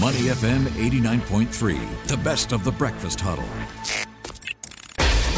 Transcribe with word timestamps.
Money 0.00 0.22
FM 0.22 0.64
89.3, 0.70 2.06
the 2.08 2.16
best 2.16 2.50
of 2.50 2.64
the 2.64 2.72
breakfast 2.72 3.20
huddle. 3.20 3.44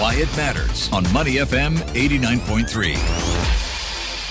Why 0.00 0.14
it 0.14 0.34
matters 0.34 0.90
on 0.92 1.02
Money 1.12 1.34
FM 1.34 1.76
89.3. 1.92 3.45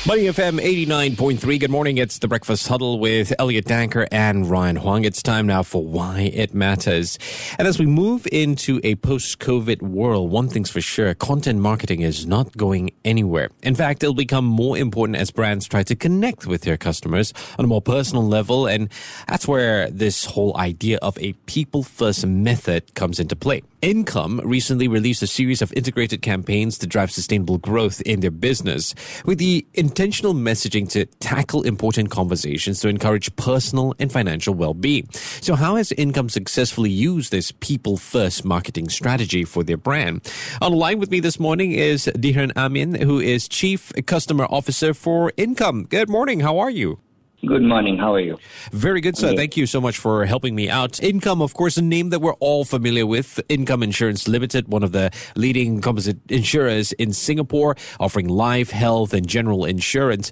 Money 0.08 0.26
FM 0.26 0.60
89.3. 0.62 1.60
Good 1.60 1.72
morning. 1.72 1.98
It's 1.98 2.20
the 2.20 2.28
Breakfast 2.28 2.68
Huddle 2.68 3.00
with 3.00 3.34
Elliot 3.40 3.66
Danker 3.66 4.08
and 4.12 4.48
Ryan 4.48 4.76
Huang. 4.76 5.04
It's 5.04 5.24
time 5.24 5.48
now 5.48 5.64
for 5.64 5.84
Why 5.84 6.30
It 6.32 6.54
Matters. 6.54 7.18
And 7.58 7.68
as 7.68 7.80
we 7.80 7.88
move 7.88 8.28
into 8.32 8.80
a 8.84 8.94
post 8.98 9.40
COVID 9.40 9.82
world, 9.82 10.30
one 10.30 10.48
thing's 10.48 10.70
for 10.70 10.80
sure 10.80 11.16
content 11.16 11.58
marketing 11.58 12.02
is 12.02 12.28
not 12.28 12.56
going 12.56 12.92
anywhere. 13.04 13.50
In 13.64 13.74
fact, 13.74 14.04
it'll 14.04 14.14
become 14.14 14.46
more 14.46 14.78
important 14.78 15.18
as 15.18 15.32
brands 15.32 15.68
try 15.68 15.82
to 15.82 15.96
connect 15.96 16.46
with 16.46 16.62
their 16.62 16.78
customers 16.78 17.34
on 17.58 17.66
a 17.66 17.68
more 17.68 17.82
personal 17.82 18.28
level. 18.28 18.68
And 18.68 18.90
that's 19.28 19.48
where 19.48 19.90
this 19.90 20.26
whole 20.26 20.56
idea 20.56 21.00
of 21.02 21.18
a 21.18 21.34
people 21.48 21.82
first 21.82 22.24
method 22.28 22.94
comes 22.94 23.20
into 23.20 23.36
play. 23.36 23.64
Income 23.86 24.42
recently 24.44 24.88
released 24.88 25.22
a 25.22 25.28
series 25.28 25.62
of 25.62 25.72
integrated 25.74 26.24
campaigns 26.24 26.80
to 26.80 26.88
drive 26.88 27.12
sustainable 27.12 27.60
growth 27.60 28.02
in 28.02 28.20
their 28.20 28.32
business 28.32 28.96
with 29.26 29.38
the 29.38 29.64
intentional 29.76 30.34
messaging 30.34 30.90
to 30.90 31.06
tackle 31.20 31.62
important 31.62 32.10
conversations 32.10 32.80
to 32.80 32.88
encourage 32.88 33.36
personal 33.36 33.94
and 34.00 34.12
financial 34.12 34.56
well-being. 34.56 35.08
So 35.12 35.54
how 35.54 35.76
has 35.76 35.92
Income 35.92 36.30
successfully 36.30 36.90
used 36.90 37.32
this 37.32 37.52
people 37.52 37.96
first 37.96 38.44
marketing 38.44 38.90
strategy 38.90 39.44
for 39.44 39.64
their 39.64 39.78
brand? 39.78 40.28
On 40.64 40.72
the 40.72 40.78
line 40.78 40.98
with 40.98 41.12
me 41.12 41.20
this 41.20 41.40
morning 41.40 41.74
is 41.74 42.08
Dhiren 42.16 42.58
Amin, 42.58 42.96
who 42.96 43.20
is 43.20 43.48
Chief 43.48 43.94
Customer 44.08 44.48
Officer 44.50 44.96
for 44.96 45.32
Income. 45.38 45.84
Good 45.92 46.10
morning. 46.10 46.40
How 46.40 46.58
are 46.58 46.72
you? 46.72 47.05
Good 47.42 47.62
morning. 47.62 47.98
How 47.98 48.14
are 48.14 48.20
you? 48.20 48.40
Very 48.72 49.02
good, 49.02 49.18
sir. 49.18 49.36
Thank 49.36 49.56
you 49.58 49.68
so 49.68 49.80
much 49.82 50.00
for 50.00 50.26
helping 50.26 50.56
me 50.56 50.70
out. 50.70 51.04
Income, 51.04 51.42
of 51.42 51.54
course, 51.54 51.78
a 51.78 51.82
name 51.82 52.10
that 52.10 52.20
we're 52.20 52.34
all 52.36 52.66
familiar 52.66 53.06
with. 53.06 53.40
Income 53.50 53.84
Insurance 53.84 54.28
Limited, 54.28 54.68
one 54.70 54.84
of 54.84 54.94
the 54.94 55.12
leading 55.36 55.82
composite 55.82 56.18
insurers 56.30 56.92
in 56.94 57.14
Singapore, 57.14 57.76
offering 58.00 58.30
life, 58.30 58.72
health, 58.72 59.14
and 59.14 59.28
general 59.28 59.66
insurance. 59.66 60.32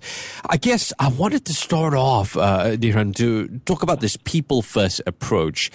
I 0.50 0.58
guess 0.58 0.94
I 0.98 1.10
wanted 1.10 1.46
to 1.46 1.54
start 1.54 1.94
off, 1.94 2.38
uh, 2.38 2.78
to 2.78 3.60
talk 3.66 3.84
about 3.84 4.00
this 4.00 4.18
people 4.24 4.62
first 4.62 5.02
approach. 5.06 5.72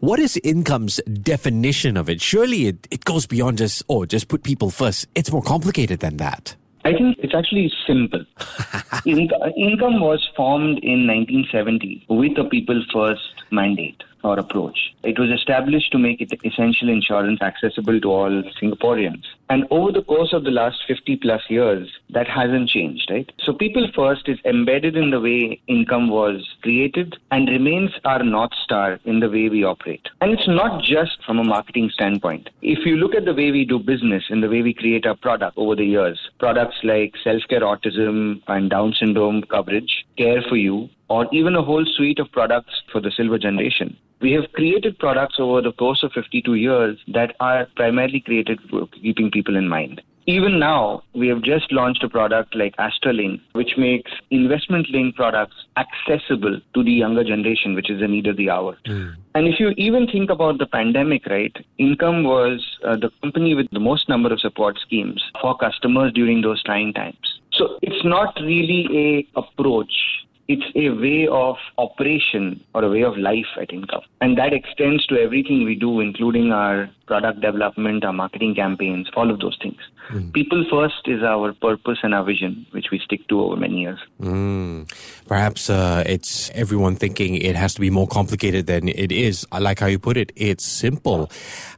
What 0.00 0.18
is 0.18 0.38
Income's 0.42 0.96
definition 1.22 1.96
of 1.96 2.08
it? 2.08 2.20
Surely 2.20 2.66
it, 2.66 2.88
it 2.90 3.04
goes 3.04 3.26
beyond 3.26 3.58
just, 3.58 3.82
oh, 3.88 4.06
just 4.06 4.28
put 4.28 4.42
people 4.42 4.70
first. 4.70 5.06
It's 5.14 5.30
more 5.30 5.42
complicated 5.42 6.00
than 6.00 6.16
that. 6.16 6.56
I 6.84 6.92
think 6.92 7.18
it's 7.18 7.34
actually 7.34 7.72
simple. 7.86 8.24
In- 9.06 9.30
income 9.56 10.00
was 10.00 10.26
formed 10.36 10.78
in 10.78 11.06
1970 11.06 12.06
with 12.08 12.38
a 12.38 12.44
people 12.44 12.82
first 12.92 13.42
mandate 13.50 14.02
or 14.22 14.38
approach. 14.38 14.78
It 15.02 15.18
was 15.18 15.30
established 15.30 15.92
to 15.92 15.98
make 15.98 16.20
it 16.20 16.32
essential 16.44 16.88
insurance 16.88 17.40
accessible 17.40 18.00
to 18.00 18.10
all 18.10 18.42
Singaporeans. 18.60 19.24
And 19.50 19.64
over 19.72 19.90
the 19.90 20.02
course 20.02 20.32
of 20.32 20.44
the 20.44 20.52
last 20.52 20.78
50 20.86 21.16
plus 21.16 21.42
years, 21.48 21.88
that 22.10 22.28
hasn't 22.28 22.68
changed, 22.68 23.10
right? 23.10 23.28
So 23.40 23.52
people 23.52 23.90
first 23.96 24.28
is 24.28 24.38
embedded 24.44 24.96
in 24.96 25.10
the 25.10 25.20
way 25.20 25.60
income 25.66 26.08
was 26.08 26.48
created 26.62 27.16
and 27.32 27.48
remains 27.48 27.90
our 28.04 28.22
North 28.22 28.54
Star 28.62 29.00
in 29.06 29.18
the 29.18 29.28
way 29.28 29.48
we 29.48 29.64
operate. 29.64 30.08
And 30.20 30.30
it's 30.30 30.46
not 30.46 30.84
just 30.84 31.18
from 31.26 31.40
a 31.40 31.44
marketing 31.44 31.90
standpoint. 31.92 32.48
If 32.62 32.86
you 32.86 32.96
look 32.96 33.16
at 33.16 33.24
the 33.24 33.34
way 33.34 33.50
we 33.50 33.64
do 33.64 33.80
business 33.80 34.22
and 34.30 34.40
the 34.40 34.48
way 34.48 34.62
we 34.62 34.72
create 34.72 35.04
our 35.04 35.16
product 35.16 35.58
over 35.58 35.74
the 35.74 35.84
years, 35.84 36.18
products 36.38 36.76
like 36.84 37.14
self-care 37.24 37.62
autism 37.62 38.42
and 38.46 38.70
Down 38.70 38.94
syndrome 39.00 39.42
coverage, 39.42 40.06
care 40.16 40.42
for 40.48 40.56
you, 40.56 40.88
or 41.08 41.26
even 41.32 41.56
a 41.56 41.62
whole 41.62 41.84
suite 41.96 42.20
of 42.20 42.30
products 42.30 42.82
for 42.92 43.00
the 43.00 43.10
silver 43.10 43.36
generation. 43.36 43.96
We 44.20 44.32
have 44.32 44.52
created 44.52 44.98
products 44.98 45.36
over 45.38 45.62
the 45.62 45.72
course 45.72 46.02
of 46.02 46.12
52 46.12 46.54
years 46.54 46.98
that 47.08 47.34
are 47.40 47.66
primarily 47.76 48.20
created 48.20 48.60
for 48.68 48.86
keeping 48.88 49.30
people 49.30 49.56
in 49.56 49.68
mind. 49.68 50.02
Even 50.26 50.58
now, 50.58 51.02
we 51.14 51.28
have 51.28 51.42
just 51.42 51.72
launched 51.72 52.04
a 52.04 52.08
product 52.08 52.54
like 52.54 52.76
Astralink, 52.76 53.40
which 53.52 53.72
makes 53.78 54.10
investment 54.30 54.88
linked 54.90 55.16
products 55.16 55.56
accessible 55.76 56.60
to 56.74 56.84
the 56.84 56.92
younger 56.92 57.24
generation, 57.24 57.74
which 57.74 57.90
is 57.90 58.00
the 58.00 58.06
need 58.06 58.26
of 58.26 58.36
the 58.36 58.50
hour. 58.50 58.76
Mm. 58.86 59.14
And 59.34 59.48
if 59.48 59.58
you 59.58 59.70
even 59.70 60.06
think 60.06 60.30
about 60.30 60.58
the 60.58 60.66
pandemic, 60.66 61.26
right, 61.26 61.56
Income 61.78 62.24
was 62.24 62.64
uh, 62.84 62.96
the 62.96 63.10
company 63.22 63.54
with 63.54 63.68
the 63.72 63.80
most 63.80 64.08
number 64.08 64.32
of 64.32 64.40
support 64.40 64.78
schemes 64.78 65.24
for 65.40 65.56
customers 65.56 66.12
during 66.12 66.42
those 66.42 66.62
trying 66.62 66.92
times. 66.92 67.40
So 67.52 67.78
it's 67.82 68.04
not 68.04 68.36
really 68.40 69.26
a 69.34 69.38
approach 69.40 69.92
it's 70.50 70.66
a 70.74 70.90
way 70.90 71.28
of 71.30 71.54
operation 71.78 72.60
or 72.74 72.82
a 72.82 72.90
way 72.90 73.02
of 73.02 73.16
life 73.16 73.46
at 73.60 73.72
Income. 73.72 74.02
And 74.20 74.36
that 74.36 74.52
extends 74.52 75.06
to 75.06 75.14
everything 75.16 75.64
we 75.64 75.76
do, 75.76 76.00
including 76.00 76.50
our 76.50 76.90
product 77.10 77.40
development, 77.40 78.04
our 78.04 78.12
marketing 78.12 78.54
campaigns, 78.54 79.10
all 79.16 79.28
of 79.32 79.40
those 79.40 79.58
things. 79.60 79.80
Mm. 80.12 80.32
People 80.32 80.64
first 80.70 81.02
is 81.06 81.24
our 81.24 81.52
purpose 81.54 81.98
and 82.04 82.14
our 82.14 82.22
vision, 82.22 82.64
which 82.70 82.86
we 82.92 83.00
stick 83.00 83.26
to 83.26 83.40
over 83.40 83.56
many 83.56 83.80
years. 83.80 83.98
Mm. 84.20 84.88
Perhaps 85.26 85.68
uh, 85.68 86.04
it's 86.06 86.50
everyone 86.50 86.94
thinking 86.94 87.34
it 87.34 87.56
has 87.56 87.74
to 87.74 87.80
be 87.80 87.90
more 87.90 88.06
complicated 88.06 88.68
than 88.68 88.88
it 88.88 89.10
is. 89.10 89.44
I 89.50 89.58
like 89.58 89.80
how 89.80 89.86
you 89.86 89.98
put 89.98 90.16
it. 90.16 90.30
It's 90.36 90.64
simple. 90.64 91.28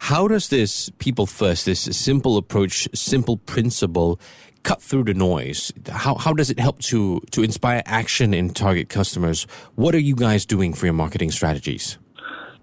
How 0.00 0.28
does 0.28 0.48
this 0.48 0.90
people 0.98 1.24
first, 1.24 1.64
this 1.64 1.80
simple 1.80 2.36
approach, 2.36 2.86
simple 2.94 3.38
principle, 3.38 4.20
cut 4.64 4.82
through 4.82 5.04
the 5.04 5.14
noise? 5.14 5.72
How, 5.88 6.16
how 6.16 6.34
does 6.34 6.50
it 6.50 6.58
help 6.58 6.78
to, 6.90 7.20
to 7.30 7.42
inspire 7.42 7.82
action 7.86 8.34
in 8.34 8.50
target 8.50 8.90
customers? 8.90 9.46
What 9.76 9.94
are 9.94 10.04
you 10.10 10.14
guys 10.14 10.44
doing 10.44 10.74
for 10.74 10.84
your 10.84 10.92
marketing 10.92 11.30
strategies? 11.30 11.96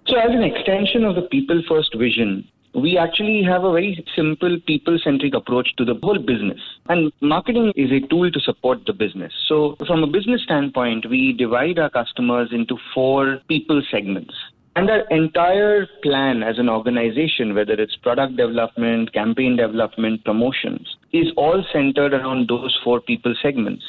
So, 0.09 0.17
as 0.17 0.31
an 0.31 0.41
extension 0.41 1.03
of 1.03 1.13
the 1.13 1.21
people 1.21 1.61
first 1.69 1.93
vision, 1.95 2.47
we 2.73 2.97
actually 2.97 3.43
have 3.43 3.63
a 3.63 3.71
very 3.71 4.03
simple 4.15 4.59
people 4.67 4.99
centric 5.03 5.33
approach 5.33 5.75
to 5.77 5.85
the 5.85 5.95
whole 6.01 6.19
business. 6.19 6.59
And 6.87 7.11
marketing 7.21 7.73
is 7.75 7.91
a 7.91 8.05
tool 8.07 8.31
to 8.31 8.39
support 8.39 8.85
the 8.85 8.93
business. 8.93 9.33
So, 9.47 9.75
from 9.87 10.03
a 10.03 10.07
business 10.07 10.43
standpoint, 10.43 11.09
we 11.09 11.33
divide 11.33 11.79
our 11.79 11.89
customers 11.89 12.49
into 12.51 12.77
four 12.93 13.39
people 13.47 13.81
segments. 13.91 14.33
And 14.75 14.89
our 14.89 15.01
entire 15.09 15.87
plan 16.03 16.43
as 16.43 16.59
an 16.59 16.69
organization, 16.69 17.55
whether 17.55 17.73
it's 17.73 17.95
product 17.97 18.37
development, 18.37 19.11
campaign 19.13 19.57
development, 19.57 20.23
promotions, 20.23 20.95
is 21.11 21.27
all 21.35 21.65
centered 21.73 22.13
around 22.13 22.47
those 22.47 22.79
four 22.83 23.01
people 23.01 23.33
segments. 23.41 23.83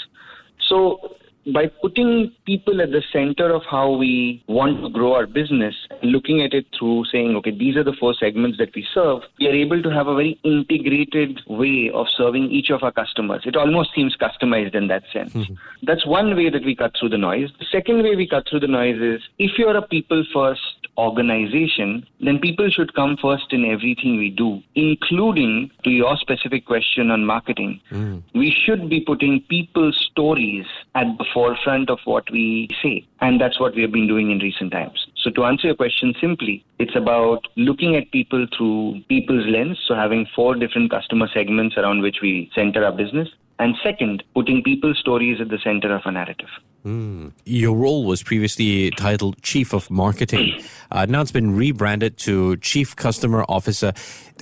So 0.68 1.16
by 1.54 1.66
putting 1.80 2.32
people 2.44 2.80
at 2.82 2.90
the 2.90 3.02
center 3.12 3.52
of 3.52 3.62
how 3.70 3.90
we 3.90 4.42
want 4.46 4.82
to 4.82 4.90
grow 4.90 5.14
our 5.14 5.26
business, 5.26 5.74
looking 6.02 6.42
at 6.42 6.52
it 6.52 6.66
through 6.78 7.04
saying, 7.10 7.34
okay, 7.36 7.50
these 7.50 7.76
are 7.76 7.84
the 7.84 7.96
four 7.98 8.14
segments 8.14 8.58
that 8.58 8.74
we 8.74 8.86
serve, 8.92 9.22
we 9.38 9.46
are 9.46 9.54
able 9.54 9.82
to 9.82 9.90
have 9.90 10.06
a 10.06 10.14
very 10.14 10.38
integrated 10.44 11.40
way 11.46 11.90
of 11.92 12.06
serving 12.16 12.50
each 12.50 12.70
of 12.70 12.82
our 12.82 12.92
customers. 12.92 13.42
It 13.46 13.56
almost 13.56 13.90
seems 13.94 14.16
customized 14.16 14.74
in 14.74 14.88
that 14.88 15.04
sense. 15.12 15.32
Mm-hmm. 15.32 15.54
That's 15.82 16.06
one 16.06 16.36
way 16.36 16.50
that 16.50 16.64
we 16.64 16.76
cut 16.76 16.92
through 16.98 17.10
the 17.10 17.18
noise. 17.18 17.48
The 17.58 17.66
second 17.72 18.02
way 18.02 18.16
we 18.16 18.28
cut 18.28 18.48
through 18.48 18.60
the 18.60 18.68
noise 18.68 19.00
is 19.00 19.22
if 19.38 19.58
you're 19.58 19.76
a 19.76 19.82
people 19.82 20.24
first 20.32 20.79
organization, 21.00 22.06
then 22.20 22.38
people 22.38 22.68
should 22.70 22.94
come 22.94 23.16
first 23.20 23.52
in 23.52 23.64
everything 23.64 24.18
we 24.18 24.30
do, 24.30 24.62
including 24.74 25.70
to 25.84 25.90
your 25.90 26.16
specific 26.16 26.66
question 26.66 27.10
on 27.10 27.24
marketing. 27.24 27.80
Mm. 27.90 28.22
We 28.34 28.50
should 28.50 28.88
be 28.88 29.00
putting 29.00 29.40
people's 29.48 29.96
stories 30.10 30.66
at 30.94 31.06
the 31.18 31.24
forefront 31.32 31.90
of 31.90 31.98
what 32.04 32.30
we 32.30 32.68
say. 32.82 33.06
And 33.20 33.40
that's 33.40 33.58
what 33.60 33.74
we 33.74 33.82
have 33.82 33.92
been 33.92 34.06
doing 34.06 34.30
in 34.30 34.38
recent 34.38 34.72
times. 34.72 35.06
So 35.22 35.30
to 35.30 35.44
answer 35.44 35.66
your 35.68 35.76
question 35.76 36.14
simply, 36.20 36.64
it's 36.78 36.96
about 36.96 37.46
looking 37.56 37.96
at 37.96 38.10
people 38.10 38.46
through 38.56 39.02
people's 39.08 39.46
lens. 39.46 39.78
So 39.86 39.94
having 39.94 40.26
four 40.34 40.54
different 40.54 40.90
customer 40.90 41.28
segments 41.32 41.76
around 41.76 42.00
which 42.00 42.18
we 42.22 42.50
center 42.54 42.84
our 42.84 42.92
business. 42.92 43.28
And 43.58 43.74
second, 43.82 44.24
putting 44.34 44.62
people's 44.62 44.98
stories 44.98 45.38
at 45.38 45.50
the 45.50 45.58
center 45.62 45.94
of 45.94 46.02
a 46.06 46.10
narrative. 46.10 46.48
Mm. 46.84 47.32
Your 47.44 47.76
role 47.76 48.06
was 48.06 48.22
previously 48.22 48.90
titled 48.92 49.42
Chief 49.42 49.74
of 49.74 49.90
Marketing. 49.90 50.62
Uh, 50.92 51.06
now 51.08 51.20
it's 51.20 51.30
been 51.30 51.54
rebranded 51.54 52.16
to 52.16 52.56
Chief 52.56 52.96
Customer 52.96 53.44
Officer. 53.48 53.92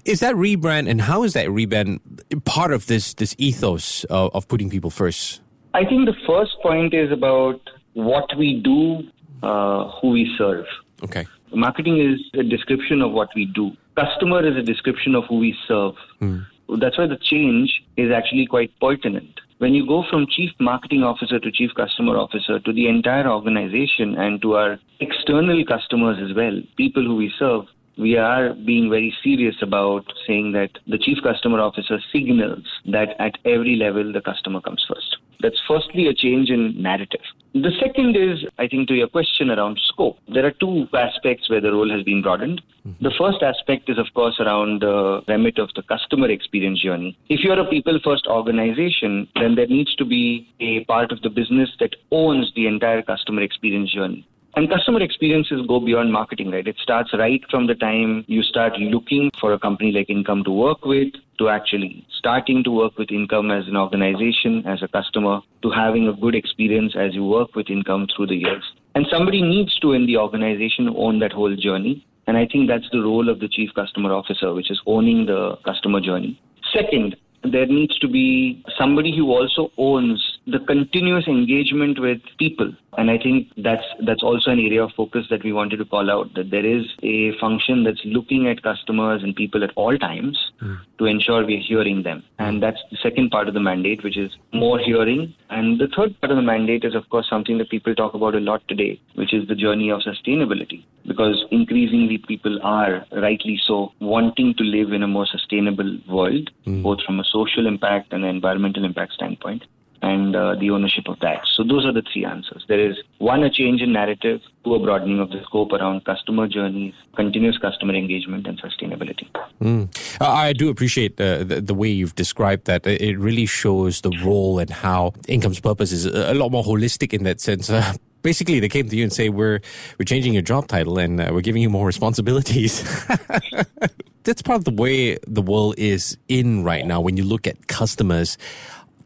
Is 0.06 0.20
that 0.20 0.34
rebrand, 0.34 0.88
and 0.88 0.98
how 0.98 1.22
is 1.22 1.34
that 1.34 1.48
rebrand 1.48 2.00
part 2.46 2.72
of 2.72 2.86
this 2.86 3.12
this 3.12 3.34
ethos 3.36 4.04
of, 4.04 4.34
of 4.34 4.48
putting 4.48 4.70
people 4.70 4.88
first? 4.88 5.42
I 5.74 5.84
think 5.84 6.06
the 6.06 6.16
first 6.26 6.52
point 6.62 6.94
is 6.94 7.12
about 7.12 7.60
what 7.92 8.34
we 8.38 8.62
do, 8.64 9.02
uh, 9.42 9.90
who 10.00 10.10
we 10.10 10.34
serve. 10.36 10.66
Okay. 11.02 11.26
Marketing 11.54 11.98
is 11.98 12.20
a 12.38 12.42
description 12.42 13.02
of 13.02 13.12
what 13.12 13.28
we 13.34 13.46
do. 13.46 13.72
Customer 13.96 14.46
is 14.46 14.56
a 14.56 14.62
description 14.62 15.14
of 15.14 15.24
who 15.28 15.38
we 15.38 15.56
serve. 15.66 15.94
Mm. 16.20 16.44
That's 16.80 16.98
why 16.98 17.06
the 17.06 17.16
change 17.16 17.82
is 17.96 18.10
actually 18.12 18.46
quite 18.46 18.70
pertinent. 18.80 19.40
When 19.58 19.74
you 19.74 19.86
go 19.86 20.04
from 20.08 20.26
chief 20.28 20.50
marketing 20.60 21.02
officer 21.02 21.40
to 21.40 21.50
chief 21.50 21.70
customer 21.74 22.16
officer 22.16 22.60
to 22.60 22.72
the 22.72 22.86
entire 22.88 23.28
organization 23.28 24.14
and 24.16 24.40
to 24.42 24.54
our 24.54 24.78
external 25.00 25.64
customers 25.64 26.18
as 26.22 26.36
well, 26.36 26.60
people 26.76 27.02
who 27.02 27.16
we 27.16 27.32
serve, 27.38 27.64
we 27.96 28.16
are 28.16 28.54
being 28.54 28.88
very 28.88 29.12
serious 29.24 29.56
about 29.60 30.04
saying 30.26 30.52
that 30.52 30.70
the 30.86 30.98
chief 30.98 31.18
customer 31.24 31.58
officer 31.60 31.98
signals 32.12 32.64
that 32.86 33.16
at 33.18 33.36
every 33.44 33.74
level 33.74 34.12
the 34.12 34.20
customer 34.20 34.60
comes 34.60 34.84
first. 34.88 35.07
That's 35.40 35.60
firstly 35.68 36.08
a 36.08 36.14
change 36.14 36.50
in 36.50 36.80
narrative. 36.82 37.20
The 37.54 37.70
second 37.80 38.16
is, 38.16 38.44
I 38.58 38.68
think, 38.68 38.88
to 38.88 38.94
your 38.94 39.08
question 39.08 39.50
around 39.50 39.78
scope. 39.84 40.18
There 40.28 40.44
are 40.44 40.50
two 40.50 40.86
aspects 40.92 41.48
where 41.48 41.60
the 41.60 41.72
role 41.72 41.90
has 41.90 42.02
been 42.02 42.22
broadened. 42.22 42.60
Mm-hmm. 42.86 43.04
The 43.04 43.12
first 43.16 43.42
aspect 43.42 43.88
is, 43.88 43.98
of 43.98 44.06
course, 44.14 44.38
around 44.38 44.82
the 44.82 45.22
remit 45.28 45.58
of 45.58 45.70
the 45.74 45.82
customer 45.82 46.28
experience 46.28 46.82
journey. 46.82 47.16
If 47.28 47.40
you're 47.40 47.58
a 47.58 47.68
people 47.68 47.98
first 48.04 48.26
organization, 48.26 49.28
then 49.36 49.54
there 49.54 49.66
needs 49.66 49.94
to 49.96 50.04
be 50.04 50.52
a 50.60 50.84
part 50.84 51.10
of 51.10 51.22
the 51.22 51.30
business 51.30 51.70
that 51.80 51.96
owns 52.10 52.52
the 52.54 52.66
entire 52.66 53.02
customer 53.02 53.42
experience 53.42 53.92
journey. 53.92 54.26
And 54.58 54.68
customer 54.68 55.00
experiences 55.00 55.64
go 55.68 55.78
beyond 55.78 56.12
marketing, 56.12 56.50
right? 56.50 56.66
It 56.66 56.78
starts 56.82 57.14
right 57.16 57.40
from 57.48 57.68
the 57.68 57.76
time 57.76 58.24
you 58.26 58.42
start 58.42 58.76
looking 58.76 59.30
for 59.40 59.52
a 59.52 59.58
company 59.60 59.92
like 59.92 60.10
Income 60.10 60.42
to 60.46 60.50
work 60.50 60.84
with, 60.84 61.12
to 61.38 61.48
actually 61.48 62.04
starting 62.18 62.64
to 62.64 62.72
work 62.72 62.98
with 62.98 63.12
Income 63.12 63.52
as 63.52 63.68
an 63.68 63.76
organization, 63.76 64.66
as 64.66 64.82
a 64.82 64.88
customer, 64.88 65.42
to 65.62 65.70
having 65.70 66.08
a 66.08 66.12
good 66.12 66.34
experience 66.34 66.96
as 66.98 67.14
you 67.14 67.24
work 67.24 67.54
with 67.54 67.70
Income 67.70 68.08
through 68.16 68.26
the 68.26 68.34
years. 68.34 68.64
And 68.96 69.06
somebody 69.08 69.42
needs 69.42 69.78
to, 69.78 69.92
in 69.92 70.06
the 70.06 70.16
organization, 70.16 70.92
own 70.96 71.20
that 71.20 71.30
whole 71.30 71.54
journey. 71.54 72.04
And 72.26 72.36
I 72.36 72.44
think 72.44 72.68
that's 72.68 72.90
the 72.90 73.00
role 73.00 73.28
of 73.28 73.38
the 73.38 73.46
chief 73.46 73.70
customer 73.76 74.12
officer, 74.12 74.52
which 74.52 74.72
is 74.72 74.80
owning 74.86 75.26
the 75.26 75.56
customer 75.64 76.00
journey. 76.00 76.42
Second, 76.74 77.14
there 77.44 77.66
needs 77.66 77.96
to 78.00 78.08
be 78.08 78.64
somebody 78.76 79.16
who 79.16 79.30
also 79.30 79.70
owns 79.78 80.37
the 80.50 80.60
continuous 80.60 81.26
engagement 81.26 81.98
with 82.00 82.20
people 82.38 82.72
and 82.98 83.12
I 83.12 83.18
think 83.18 83.52
that's 83.56 83.84
that's 84.04 84.24
also 84.24 84.50
an 84.50 84.58
area 84.58 84.82
of 84.82 84.90
focus 84.96 85.26
that 85.30 85.44
we 85.44 85.52
wanted 85.52 85.76
to 85.76 85.84
call 85.84 86.10
out 86.10 86.34
that 86.34 86.50
there 86.50 86.66
is 86.66 86.84
a 87.04 87.32
function 87.38 87.84
that's 87.84 88.00
looking 88.04 88.48
at 88.48 88.62
customers 88.62 89.22
and 89.22 89.36
people 89.36 89.62
at 89.62 89.70
all 89.76 89.96
times 89.96 90.36
mm. 90.60 90.78
to 90.98 91.04
ensure 91.04 91.46
we're 91.46 91.60
hearing 91.60 92.02
them. 92.02 92.24
And 92.40 92.60
that's 92.60 92.80
the 92.90 92.96
second 93.00 93.30
part 93.30 93.46
of 93.46 93.54
the 93.54 93.60
mandate, 93.60 94.02
which 94.02 94.16
is 94.16 94.32
more 94.52 94.80
hearing. 94.80 95.32
And 95.48 95.78
the 95.78 95.86
third 95.96 96.20
part 96.20 96.32
of 96.32 96.36
the 96.36 96.42
mandate 96.42 96.84
is 96.84 96.96
of 96.96 97.08
course 97.08 97.30
something 97.30 97.58
that 97.58 97.70
people 97.70 97.94
talk 97.94 98.14
about 98.14 98.34
a 98.34 98.40
lot 98.40 98.66
today, 98.66 99.00
which 99.14 99.32
is 99.32 99.46
the 99.46 99.54
journey 99.54 99.90
of 99.90 100.00
sustainability. 100.00 100.84
Because 101.06 101.44
increasingly 101.52 102.18
people 102.18 102.58
are 102.64 103.06
rightly 103.12 103.60
so 103.64 103.92
wanting 104.00 104.54
to 104.54 104.64
live 104.64 104.92
in 104.92 105.04
a 105.04 105.08
more 105.08 105.26
sustainable 105.26 105.98
world, 106.08 106.50
mm. 106.66 106.82
both 106.82 107.00
from 107.02 107.20
a 107.20 107.24
social 107.24 107.68
impact 107.68 108.12
and 108.12 108.24
an 108.24 108.30
environmental 108.30 108.84
impact 108.84 109.12
standpoint 109.12 109.62
and 110.08 110.34
uh, 110.34 110.54
the 110.58 110.70
ownership 110.70 111.04
of 111.08 111.18
that. 111.20 111.40
So 111.54 111.62
those 111.64 111.84
are 111.84 111.92
the 111.92 112.02
three 112.12 112.24
answers. 112.24 112.64
There 112.68 112.80
is 112.80 112.96
one, 113.18 113.42
a 113.42 113.50
change 113.50 113.82
in 113.82 113.92
narrative, 113.92 114.40
two, 114.64 114.74
a 114.74 114.78
broadening 114.78 115.20
of 115.20 115.30
the 115.30 115.42
scope 115.44 115.72
around 115.72 116.04
customer 116.04 116.48
journeys, 116.48 116.94
continuous 117.14 117.58
customer 117.58 117.94
engagement, 117.94 118.46
and 118.46 118.60
sustainability. 118.60 119.28
Mm. 119.60 119.88
I 120.20 120.52
do 120.52 120.70
appreciate 120.70 121.20
uh, 121.20 121.44
the, 121.44 121.60
the, 121.60 121.74
way 121.74 121.88
you've 121.88 122.14
described 122.14 122.66
that. 122.66 122.86
It 122.86 123.18
really 123.18 123.46
shows 123.46 124.00
the 124.00 124.12
role 124.24 124.58
and 124.58 124.70
how 124.70 125.12
income's 125.26 125.60
purpose 125.60 125.92
is 125.92 126.06
a 126.06 126.34
lot 126.34 126.50
more 126.50 126.64
holistic 126.64 127.12
in 127.12 127.24
that 127.24 127.40
sense. 127.40 127.68
Uh, 127.70 127.92
basically 128.22 128.60
they 128.60 128.68
came 128.68 128.88
to 128.88 128.96
you 128.96 129.04
and 129.04 129.12
say 129.12 129.28
we're 129.28 129.60
we're 129.96 130.04
changing 130.04 130.32
your 130.32 130.42
job 130.42 130.66
title 130.66 130.98
and 130.98 131.20
uh, 131.20 131.30
we're 131.32 131.40
giving 131.40 131.62
you 131.62 131.70
more 131.70 131.86
responsibilities 131.86 132.82
that's 134.24 134.42
part 134.42 134.58
of 134.58 134.64
the 134.64 134.72
way 134.72 135.16
the 135.28 135.40
world 135.40 135.72
is 135.78 136.18
in 136.26 136.64
right 136.64 136.84
now 136.84 137.00
when 137.00 137.16
you 137.16 137.22
look 137.22 137.46
at 137.46 137.68
customers 137.68 138.36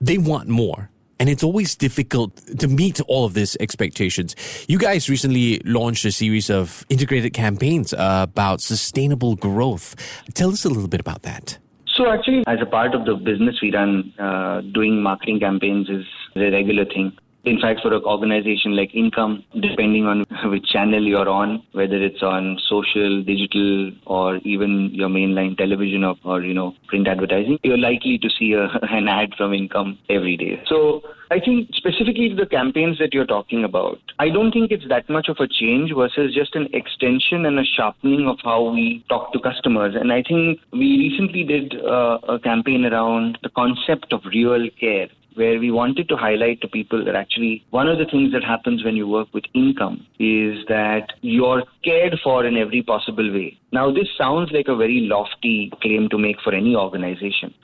they 0.03 0.19
want 0.19 0.49
more. 0.49 0.91
And 1.23 1.31
it's 1.31 1.45
always 1.45 1.77
difficult 1.77 2.37
to 2.59 2.67
meet 2.67 3.01
all 3.03 3.25
of 3.25 3.35
these 3.35 3.57
expectations. 3.61 4.35
You 4.67 4.77
guys 4.77 5.09
recently 5.09 5.61
launched 5.65 6.05
a 6.05 6.11
series 6.11 6.51
of 6.51 6.85
integrated 6.89 7.33
campaigns 7.33 7.95
uh, 7.95 8.27
about 8.29 8.61
sustainable 8.61 9.37
growth. 9.37 9.95
Tell 10.35 10.51
us 10.51 10.65
a 10.65 10.69
little 10.69 10.89
bit 10.89 10.99
about 10.99 11.23
that. 11.23 11.59
So, 11.87 12.11
actually, 12.11 12.43
as 12.49 12.59
a 12.61 12.67
part 12.67 12.97
of 12.97 13.05
the 13.05 13.15
business 13.15 13.61
we 13.63 13.73
run, 13.73 14.13
uh, 14.19 14.63
doing 14.75 15.01
marketing 15.01 15.39
campaigns 15.39 15.89
is 15.89 16.05
a 16.35 16.51
regular 16.51 16.87
thing. 16.87 17.17
In 17.45 17.61
fact, 17.61 17.81
for 17.83 17.93
an 17.93 18.03
organization 18.05 18.77
like 18.77 18.95
Income, 18.95 19.45
depending 19.61 20.07
on 20.07 20.25
which 20.45 20.65
channel 20.67 21.03
you're 21.03 21.29
on, 21.29 21.63
whether 21.73 21.97
it's 21.97 22.23
on 22.23 22.59
social, 22.69 23.23
digital, 23.25 23.91
or 24.07 24.37
even 24.39 24.91
your 24.93 25.09
mainline 25.09 25.57
television 25.57 26.05
or, 26.05 26.15
or 26.25 26.43
you 26.43 26.55
know 26.55 26.75
print 26.87 27.09
advertising, 27.09 27.59
you're 27.65 27.79
likely 27.79 28.17
to 28.19 28.29
see 28.39 28.53
a, 28.53 28.65
an 28.83 29.09
ad 29.09 29.31
from 29.37 29.53
Income 29.53 29.99
every 30.09 30.37
day. 30.37 30.63
So 30.69 31.03
I 31.33 31.41
think 31.41 31.71
specifically 31.75 32.29
to 32.29 32.37
the 32.37 32.47
campaigns 32.47 32.99
that 32.99 33.13
you're 33.13 33.27
talking 33.27 33.65
about, 33.65 33.99
I 34.19 34.29
don't 34.29 34.53
think 34.53 34.71
it's 34.71 34.87
that 34.89 35.09
much 35.11 35.29
of 35.29 35.39
a 35.41 35.49
change 35.49 35.91
versus 35.97 36.35
just 36.35 36.55
an 36.55 36.69
extension 36.73 37.47
and 37.47 37.59
a 37.59 37.65
sharpening 37.65 38.29
of 38.29 38.39
how 38.45 38.71
we 38.71 39.05
talk 39.09 39.33
to 39.33 39.41
customers. 39.41 39.95
And 39.99 40.13
I 40.13 40.23
think 40.23 40.61
we 40.73 41.11
recently 41.11 41.43
did 41.43 41.75
uh, 41.83 42.19
a 42.29 42.39
campaign 42.39 42.85
around 42.85 43.39
the 43.43 43.49
concept 43.49 44.13
of 44.13 44.21
real 44.27 44.69
care 44.79 45.09
where 45.35 45.59
we 45.59 45.71
wanted 45.71 46.09
to 46.09 46.17
highlight 46.17 46.61
to 46.61 46.69
people 46.69 47.05
that 47.05 47.15
actually 47.15 47.65
one 47.71 47.89
of 47.89 47.99
the 47.99 48.05
things 48.07 48.33
that 48.33 48.45
happens 48.45 48.85
when 48.85 48.97
you 48.97 49.09
work 49.09 49.29
with 49.33 49.45
income 49.55 50.07
is 50.19 50.65
that 50.69 51.13
you're 51.21 51.63
cared 51.85 52.19
for 52.23 52.45
in 52.45 52.57
every 52.57 52.83
possible 52.83 53.33
way. 53.33 53.59
Now, 53.73 53.93
this 53.93 54.09
sounds 54.17 54.51
like 54.53 54.69
a 54.69 54.77
very 54.77 55.01
lofty 55.03 55.73
claim 55.81 56.09
to 56.11 56.19
make 56.19 56.41
for 56.43 56.55
any 56.55 56.77
organization, 56.77 57.55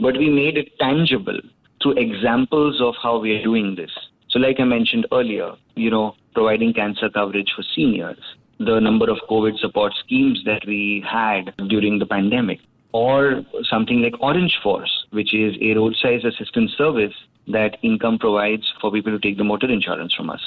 but 0.00 0.16
we 0.16 0.28
made 0.30 0.56
it 0.56 0.78
tangible 0.78 1.38
through 1.82 1.98
examples 1.98 2.80
of 2.80 2.94
how 3.02 3.18
we 3.18 3.36
are 3.36 3.42
doing 3.42 3.74
this. 3.76 3.90
So, 4.30 4.38
like 4.38 4.60
I 4.60 4.64
mentioned 4.64 5.06
earlier, 5.12 5.52
you 5.74 5.90
know, 5.90 6.14
providing 6.34 6.74
cancer 6.74 7.08
coverage 7.08 7.52
for 7.56 7.64
seniors, 7.74 8.18
the 8.58 8.80
number 8.80 9.08
of 9.10 9.18
COVID 9.30 9.58
support 9.58 9.92
schemes 10.04 10.42
that 10.44 10.62
we 10.66 11.04
had 11.08 11.54
during 11.68 11.98
the 11.98 12.06
pandemic, 12.06 12.60
or 12.98 13.42
something 13.72 14.02
like 14.02 14.14
Orange 14.20 14.58
Force, 14.60 14.92
which 15.10 15.32
is 15.32 15.56
a 15.62 15.74
roadside 15.74 16.24
assistance 16.24 16.72
service 16.76 17.14
that 17.56 17.76
income 17.82 18.18
provides 18.18 18.66
for 18.80 18.90
people 18.90 19.12
to 19.12 19.20
take 19.26 19.38
the 19.38 19.44
motor 19.44 19.70
insurance 19.70 20.12
from 20.14 20.30
us. 20.30 20.40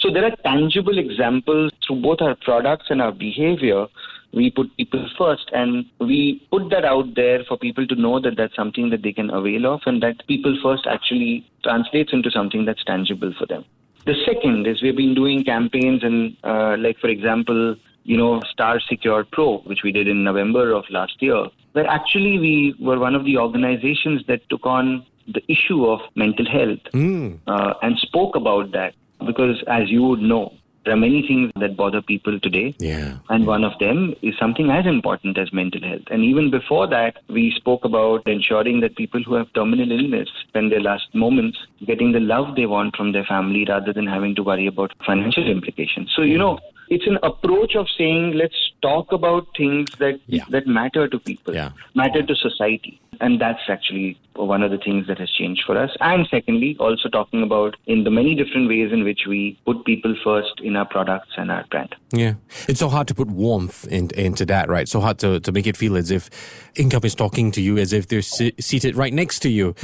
So 0.00 0.10
there 0.10 0.24
are 0.24 0.34
tangible 0.50 0.98
examples 0.98 1.70
through 1.86 2.00
both 2.08 2.22
our 2.22 2.34
products 2.48 2.86
and 2.88 3.02
our 3.02 3.12
behavior. 3.12 3.86
We 4.32 4.50
put 4.50 4.74
people 4.78 5.06
first 5.18 5.50
and 5.52 5.84
we 6.00 6.46
put 6.50 6.70
that 6.70 6.84
out 6.84 7.14
there 7.14 7.44
for 7.48 7.58
people 7.58 7.86
to 7.86 7.94
know 7.94 8.20
that 8.20 8.36
that's 8.38 8.56
something 8.56 8.90
that 8.90 9.02
they 9.02 9.12
can 9.12 9.30
avail 9.30 9.66
of 9.74 9.80
and 9.86 10.02
that 10.02 10.26
people 10.26 10.58
first 10.62 10.86
actually 10.86 11.46
translates 11.62 12.12
into 12.12 12.30
something 12.30 12.64
that's 12.64 12.84
tangible 12.84 13.32
for 13.38 13.46
them. 13.46 13.64
The 14.06 14.16
second 14.24 14.66
is 14.66 14.82
we've 14.82 14.96
been 14.96 15.14
doing 15.14 15.44
campaigns 15.44 16.02
and, 16.02 16.36
uh, 16.42 16.76
like, 16.78 16.98
for 16.98 17.08
example, 17.08 17.76
you 18.04 18.16
know, 18.16 18.40
Star 18.50 18.80
Secure 18.80 19.24
Pro, 19.30 19.58
which 19.70 19.82
we 19.84 19.92
did 19.92 20.08
in 20.08 20.24
November 20.24 20.72
of 20.72 20.84
last 20.88 21.20
year, 21.20 21.46
where 21.72 21.86
actually 21.86 22.38
we 22.38 22.74
were 22.80 22.98
one 22.98 23.14
of 23.14 23.24
the 23.24 23.36
organizations 23.36 24.22
that 24.28 24.48
took 24.48 24.64
on 24.64 25.04
the 25.26 25.42
issue 25.48 25.86
of 25.86 26.00
mental 26.14 26.46
health 26.46 26.80
mm. 26.92 27.38
uh, 27.46 27.74
and 27.82 27.98
spoke 27.98 28.34
about 28.36 28.72
that. 28.72 28.94
Because 29.24 29.62
as 29.66 29.90
you 29.90 30.02
would 30.04 30.20
know, 30.20 30.52
there 30.84 30.94
are 30.94 31.00
many 31.00 31.20
things 31.26 31.50
that 31.60 31.76
bother 31.76 32.00
people 32.00 32.40
today. 32.40 32.74
Yeah. 32.78 33.18
And 33.28 33.46
one 33.46 33.62
of 33.62 33.78
them 33.78 34.14
is 34.22 34.34
something 34.38 34.70
as 34.70 34.86
important 34.86 35.36
as 35.36 35.52
mental 35.52 35.82
health. 35.82 36.04
And 36.10 36.24
even 36.24 36.50
before 36.50 36.86
that, 36.86 37.18
we 37.28 37.52
spoke 37.54 37.84
about 37.84 38.26
ensuring 38.26 38.80
that 38.80 38.96
people 38.96 39.22
who 39.22 39.34
have 39.34 39.52
terminal 39.52 39.90
illness 39.92 40.28
spend 40.48 40.72
their 40.72 40.80
last 40.80 41.14
moments 41.14 41.58
getting 41.84 42.12
the 42.12 42.20
love 42.20 42.56
they 42.56 42.64
want 42.64 42.96
from 42.96 43.12
their 43.12 43.24
family 43.24 43.66
rather 43.68 43.92
than 43.92 44.06
having 44.06 44.34
to 44.36 44.42
worry 44.42 44.66
about 44.66 44.92
financial 45.04 45.46
implications. 45.46 46.10
So, 46.16 46.22
you 46.22 46.38
know, 46.38 46.58
it's 46.90 47.06
an 47.06 47.18
approach 47.22 47.74
of 47.76 47.86
saying 47.96 48.32
let's 48.32 48.72
talk 48.82 49.12
about 49.12 49.46
things 49.56 49.90
that 49.98 50.20
yeah. 50.26 50.44
that 50.50 50.66
matter 50.66 51.08
to 51.08 51.18
people, 51.18 51.54
yeah. 51.54 51.70
matter 51.94 52.22
to 52.22 52.34
society, 52.34 53.00
and 53.20 53.40
that's 53.40 53.60
actually 53.68 54.18
one 54.34 54.62
of 54.62 54.70
the 54.70 54.78
things 54.78 55.06
that 55.08 55.18
has 55.18 55.30
changed 55.30 55.62
for 55.66 55.76
us. 55.76 55.90
And 56.00 56.26
secondly, 56.30 56.76
also 56.78 57.08
talking 57.08 57.42
about 57.42 57.76
in 57.86 58.04
the 58.04 58.10
many 58.10 58.34
different 58.34 58.68
ways 58.68 58.92
in 58.92 59.04
which 59.04 59.22
we 59.26 59.58
put 59.66 59.84
people 59.84 60.14
first 60.22 60.60
in 60.62 60.76
our 60.76 60.84
products 60.84 61.30
and 61.36 61.50
our 61.50 61.64
brand. 61.70 61.94
Yeah, 62.12 62.34
it's 62.68 62.80
so 62.80 62.88
hard 62.88 63.08
to 63.08 63.14
put 63.14 63.28
warmth 63.28 63.86
in, 63.88 64.10
into 64.10 64.46
that, 64.46 64.68
right? 64.68 64.88
So 64.88 65.00
hard 65.00 65.18
to 65.20 65.40
to 65.40 65.52
make 65.52 65.66
it 65.66 65.76
feel 65.76 65.96
as 65.96 66.10
if 66.10 66.30
income 66.76 67.02
is 67.04 67.14
talking 67.14 67.50
to 67.52 67.60
you, 67.60 67.78
as 67.78 67.92
if 67.92 68.08
they're 68.08 68.22
si- 68.22 68.54
seated 68.60 68.96
right 68.96 69.12
next 69.12 69.40
to 69.40 69.48
you. 69.48 69.74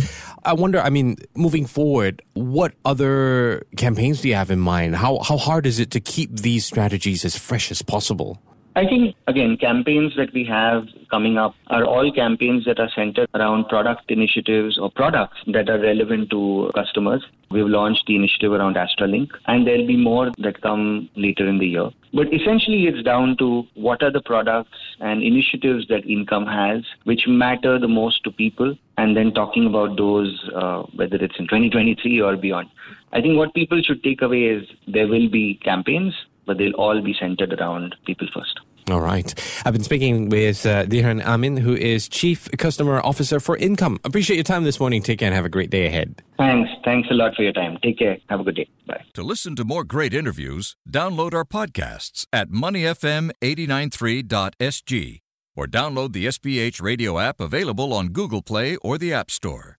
I 0.45 0.53
wonder. 0.53 0.81
I 0.81 0.91
mean, 0.91 1.17
moving 1.35 1.67
forward, 1.67 2.23
what 2.35 2.75
other 2.85 3.65
campaigns 3.77 4.21
do 4.21 4.29
you 4.29 4.35
have 4.35 4.51
in 4.51 4.61
mind? 4.61 4.97
How 4.97 5.19
how 5.19 5.37
hard 5.37 5.67
is 5.67 5.79
it 5.81 5.91
to 5.93 6.01
keep 6.01 6.39
these 6.39 6.65
strategies 6.65 7.25
as 7.25 7.37
fresh 7.37 7.71
as 7.71 7.83
possible? 7.83 8.41
I 8.77 8.87
think, 8.87 9.15
again, 9.29 9.57
campaigns 9.57 10.17
that 10.17 10.33
we 10.33 10.45
have 10.47 10.89
coming 11.09 11.39
up 11.39 11.55
are 11.69 11.85
all 11.85 12.11
campaigns 12.13 12.65
that 12.65 12.81
are 12.81 12.91
centered 12.93 13.29
around 13.33 13.69
product 13.69 14.11
initiatives 14.11 14.79
or 14.79 14.91
products 14.91 15.37
that 15.47 15.71
are 15.71 15.79
relevant 15.79 16.31
to 16.31 16.73
customers. 16.75 17.25
We've 17.53 17.69
launched 17.69 18.07
the 18.09 18.17
initiative 18.17 18.51
around 18.51 18.75
AstraLink, 18.75 19.31
and 19.47 19.65
there'll 19.65 19.87
be 19.87 19.97
more 19.97 20.33
that 20.39 20.61
come 20.61 21.09
later 21.15 21.47
in 21.47 21.59
the 21.59 21.69
year. 21.69 21.91
But 22.13 22.35
essentially, 22.35 22.89
it's 22.89 23.05
down 23.05 23.37
to 23.37 23.63
what 23.75 24.03
are 24.03 24.11
the 24.11 24.23
products 24.23 24.79
and 24.99 25.23
initiatives 25.23 25.87
that 25.87 26.05
Income 26.05 26.47
has 26.47 26.83
which 27.05 27.29
matter 27.29 27.79
the 27.79 27.87
most 27.87 28.25
to 28.25 28.33
people, 28.33 28.77
and 28.99 29.17
then 29.17 29.33
talking 29.33 29.67
about 29.67 29.97
those, 29.97 30.51
uh, 30.53 30.83
whether 30.97 31.17
it's 31.17 31.39
in 31.39 31.45
2023 31.45 32.21
or 32.21 32.37
beyond. 32.37 32.69
I 33.13 33.21
think 33.21 33.37
what 33.37 33.55
people 33.55 33.81
should 33.83 34.03
take 34.03 34.23
away 34.23 34.45
is 34.45 34.67
there 34.89 35.07
will 35.07 35.29
be 35.29 35.61
campaigns, 35.63 36.13
but 36.47 36.59
they'll 36.59 36.75
all 36.75 37.01
be 37.01 37.15
centered 37.19 37.53
around 37.53 37.97
people 38.05 38.29
first. 38.33 38.61
All 38.91 39.01
right. 39.01 39.33
I've 39.65 39.73
been 39.73 39.83
speaking 39.83 40.29
with 40.29 40.67
uh, 40.67 40.85
Dhiren 40.85 41.25
Amin, 41.25 41.57
who 41.57 41.75
is 41.75 42.07
Chief 42.07 42.51
Customer 42.59 43.01
Officer 43.01 43.41
for 43.41 43.57
Income. 43.57 43.99
Appreciate 44.05 44.37
your 44.37 44.45
time 44.45 44.65
this 44.65 44.79
morning. 44.79 45.03
Take 45.03 45.21
care 45.21 45.29
and 45.29 45.35
have 45.35 45.47
a 45.47 45.51
great 45.51 45.71
day 45.71 45.87
ahead. 45.87 46.23
Thanks. 46.37 46.69
Thanks 46.85 47.09
a 47.11 47.15
lot 47.15 47.35
for 47.35 47.43
your 47.43 47.55
time. 47.55 47.79
Take 47.83 47.99
care. 47.99 48.19
Have 48.29 48.41
a 48.41 48.45
good 48.45 48.57
day. 48.57 48.69
Bye. 48.87 49.03
To 49.15 49.23
listen 49.23 49.57
to 49.57 49.65
more 49.65 49.85
great 49.85 50.13
interviews, 50.13 50.77
download 50.91 51.33
our 51.33 51.47
podcasts 51.47 52.27
at 52.31 52.51
moneyfm893.sg 52.51 55.21
or 55.57 55.67
download 55.67 56.13
the 56.13 56.27
SPH 56.27 56.83
radio 56.83 57.19
app 57.19 57.41
available 57.41 57.95
on 57.95 58.09
Google 58.09 58.43
Play 58.43 58.77
or 58.77 58.99
the 58.99 59.15
App 59.15 59.31
Store. 59.31 59.79